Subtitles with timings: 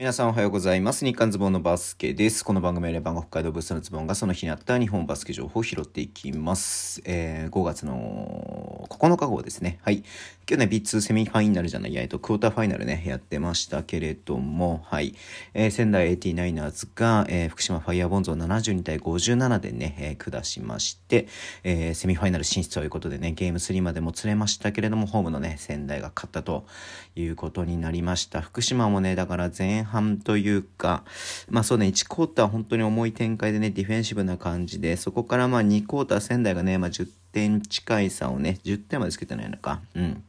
[0.00, 1.04] 皆さんおはようございます。
[1.04, 2.42] 日刊ズボンのバスケです。
[2.42, 7.02] この番組はレバンが北海道ブースのズボンがその日にあった日本バスケ情報を拾っていきます。
[7.04, 9.78] えー、5月の9日号ですね。
[9.82, 10.02] はい。
[10.48, 15.14] 今日ね、B2 セミファイナルじゃない、えっと、クォーターファイナルね、やってましたけれども、はい。
[15.52, 21.28] えー、仙台 89ers が、えー、福島ファイヤーボンズを72対57でね、えー、下しまして、
[21.62, 26.64] えー、セミファイナル進出ということでね、ゲーム3までも釣れましたけれども、ホームのね、仙台が勝ったと
[27.16, 28.40] いうことになりました。
[28.40, 31.04] 福島もね、だから前半半というか、
[31.48, 39.80] まあそうね、1クォーター本当に重い展開でね、ディフェンシブな感じで、そこからまあ2クォーター仙台がね、まあ10点近い差をね、10点までつけてないのか。
[39.94, 40.24] うん。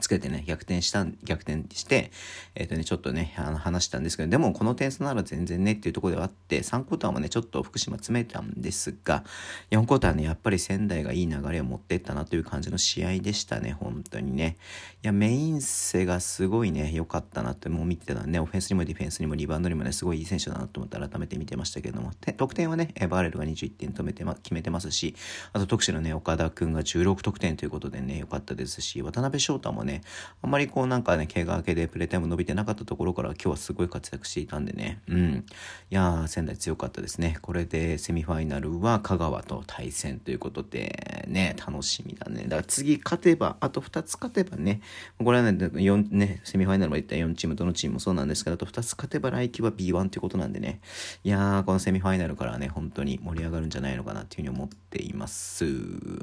[0.00, 2.10] つけてね、逆転した、逆転して、
[2.54, 9.24] えっ、ー、とね、ちょっとね、あの話したんですけど、でもこの点数なら全然ねっていうところではあって、3クォーターもね、ちょっと福島詰めたんですが、
[9.70, 14.56] 4クォーターね、やっぱり仙台がいい流れを持ってったなという感じの試合でしたね、本当にね。
[15.02, 25.14] いや、メインセがすごいね、良かったなってもう見てたね、オフェンスにもディフェンスにもリバウンドにもね、すごいいい選手だなと思って改めて見てましたけれども、得点はね、バーレルが21点止めて、ま、決めてますし、
[25.52, 30.02] あと特殊のね、岡田くんが16得点ということでね、良かったですし、渡辺翔太もね、
[30.42, 35.00] あんまりこうなんかね、怪我明けでプレータイム伸びてなかったところから今日はすごい活躍していたんでね。
[35.08, 35.44] うん。
[35.90, 37.38] いやー、仙台強かったですね。
[37.42, 42.44] これでセミファイナルは香川と対戦ということで、ね、楽しみだね。
[42.44, 44.80] だから次勝てば、あと2つ勝てばね、
[45.22, 50.80] これはね、4ね、セミファイナルまで行った4チーム、どのチームもそうなんですけど、あと2つ勝てば来季は B1 ということなんでね。
[51.24, 55.64] いやー、このセミファイナルからね、本当に盛り上がるんじゃないのかなっていうふうに思っています。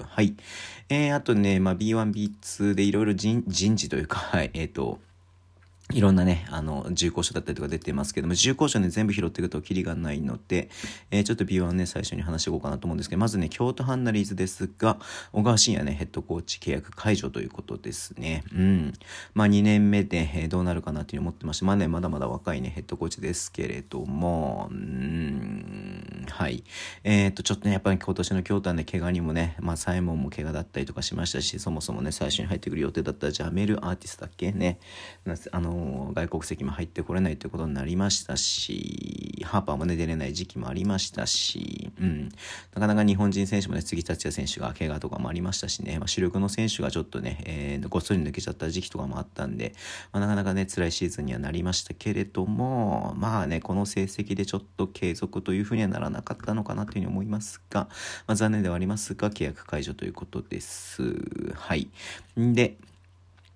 [0.04, 0.36] はい。
[0.90, 5.00] えー、あとね、まあ、B1、B2 でいろいろ人人事というか、はい、えっ、ー、と、
[5.92, 10.70] いろんなね、あの、重工書だったりとか出てますけども、重工書ね、全部拾っていくとキリがないので、
[11.10, 15.00] えー、ちょっと B1 ね、最初に話していこうかなと思うんですけど、まずね、京都ハンナリーズですが、
[15.32, 18.44] 小川慎也ね、ヘッドコーチ契約解除ということですね。
[18.54, 18.94] うん。
[19.34, 26.64] まあ、2年目で、えー、どうなるかなっていうふうに思ってまして、まあね、まだまだ若いね、ヘッドコーチですけれども、うん、はい。
[27.04, 34.78] えっ、ー、と、ちょっとね、やっぱり今年の京都はね、怪我にもね、まあ、サイモンも怪我だったりとかしましたし、そもそもね、最初に入ってくる予定だったジャメルアーティストだっけね、
[35.52, 42.30] あのの外国籍も入ってこれないということになりましたし、ハーパーもね、出れない時期もありましたし、うん。
[42.74, 49.74] なかなか日本人選手もね、杉達也選手が怪我とかもありましたしね、まあ、主力の選手がちょっとね、えー、ごっそり抜けちゃった時期とかもあったんで、
[50.12, 57.88] まあ、なかなかね、辛いシーズンにはなりましたけれども、まあね、この成績でちょっと継続というふうにはならなかったのかなというふうに思いますが、
[58.28, 61.04] まあ、残念ではありますが、契約解除ということです。
[61.56, 61.90] はい。
[62.38, 62.78] で、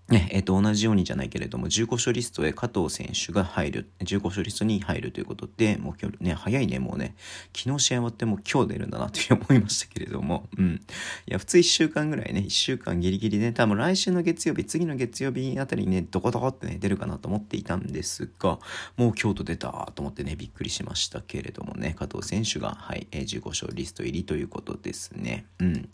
[0.09, 7.15] ね、えっ、と、同じようにじゃないけれども、15勝リストへ加藤選手が入る、15勝リストに入るということで、もう今日ね、早いね、もうね、
[7.55, 10.81] 昨日試合終わってもう今日出るんだなという思いましたけれども、うん。
[11.25, 18.59] いや、普通1週間ぐらいね、1週間ギリギリね、多分来週の月曜日、次の月曜日あたりにね、どこどこってね、出るかなと思っていたんですが、
[18.97, 25.45] もう京都出たと思ってね、びっくりしましたけれどもね、加藤選手が、はい、15勝リスト入りということですね。
[25.59, 25.89] うん。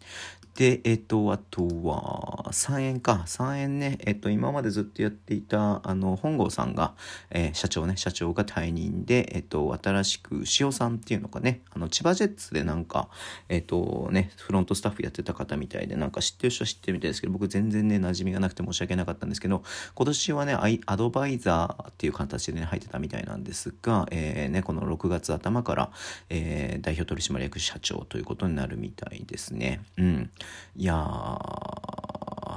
[0.55, 6.93] で、えっ、と、あとは、3円か、3円ね、えっと、今までずっとやっていた、あの、本郷さんが、
[7.29, 13.09] えー、社長ね、社長が退任で、えっと、新しく、塩さんっていうのがね、あの、千葉ジェッツでなんか、
[13.49, 19.63] えっとね、フロントスタッフやってた方みたいで、なんか知ってる人は知ってるみたいですけど、僕全然ね、馴染みがなくて申し訳なかったんですけど、
[19.95, 25.91] 今年はね、アドバイザーっていう形でね、入ってたみたいなんですが、えー、ね、この6月頭から、
[26.29, 29.81] えー、代表取締役社長ということになるみたいですね。
[29.97, 30.29] うん。
[30.75, 31.58] いやー、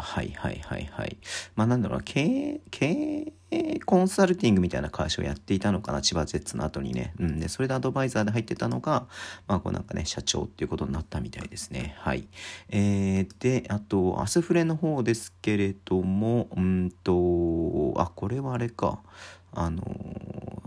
[0.03, 1.17] はいはいはいはい。
[1.57, 7.15] まあなんだろう経営、経営コンサルティングみたいな会社をやっていたのかな、千葉ジェッツの後にね。
[7.19, 7.39] うん。
[7.41, 9.07] で、それでアドバイザーで入ってたのが、
[9.47, 11.95] まあこうなんかね、社長っていうことになったみたいですね。
[11.99, 12.27] はい。
[12.69, 19.01] えー、で、あと、アスフレの方ですけれども、うんと、あ、これはあれか。
[19.55, 19.83] あの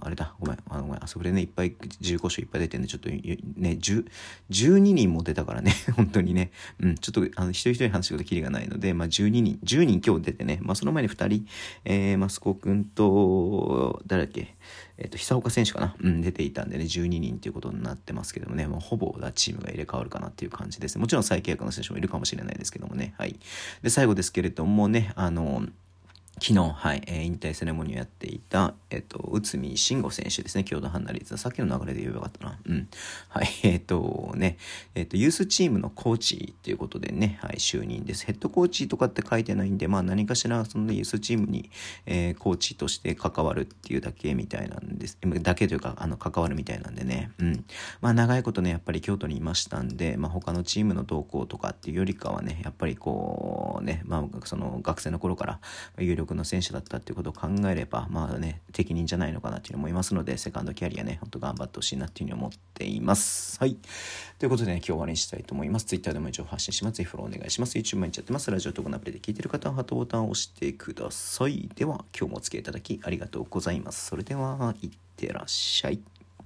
[0.06, 3.18] あれだ、ごめん、あのごめん、あそこでね、いっぱい、15勝いっぱい出てね、ちょっとね、
[3.58, 4.06] 10、
[4.52, 11.48] 12人も出たからね、 本当にね、うん、ちょっと、あの、一人一人話すこときりがないので、まあ、12人、10人今日出てね、まあ、その前に2人、
[11.86, 14.56] えー、マスコ君と、誰だっけ、
[15.00, 21.00] えっ、ー、と、久岡選手かな、うん、出ていたんでね、12人ということになってますけどもね、もうほぼチームが入れ替わるかなっていう感じです。
[21.00, 23.40] もちろん再契約の選手もいるかもしれないですけどもね、はい。
[23.82, 25.66] で、最後ですけれどもね、あの、
[26.42, 31.38] 昨日、はい、えー、引退セレモニーをやっていた、えっ、と、内海慎吾選手ですね、京都ハンナリーズ。
[31.38, 32.60] さっきの流れで言えばよかったな。
[32.66, 32.90] うん。
[33.30, 34.58] はい、 えっ、とね、
[34.96, 38.26] えっ、と、ユースチームのコーチっていうことでね、はい、就任です。
[38.26, 41.70] ヘッドコーチとかって書いてないんで、まあ何かしら、その、ユースチームに、
[42.06, 45.18] えー、コーチとして関わるっていうだけみたいなんです。
[45.42, 47.32] だけというか、あの、関わるみたいなんでね。
[47.40, 47.66] うん。
[48.02, 55.60] まあ長いことね、やっぱり京都にいましたんで、まあ他のチームの動向とかっていうよりかはね、やっぱりこう、ね、まあその学生の頃から
[55.98, 63.60] 有力力の選手だったっていうことを考えれば、まあね、適任じゃないのかなっていうの思いますので、セカンドキャリアね、ほんと頑張ってほしいなっていうふうに思っています。
[63.60, 63.78] はい。
[64.40, 65.86] ということでね、今日終わりにしたいと思います。
[65.86, 66.98] Twitter でも一応発信します。
[66.98, 67.78] ぜひフォローお願いします。
[67.78, 68.52] YouTube 毎日やってます。
[68.52, 71.70] ラジオとこのアプリで聞いてる方はハートボタンを押してください。
[71.76, 74.08] では、今日もお付き合いいただきありがとうございます。
[74.08, 76.00] それでは、いってらっしゃい。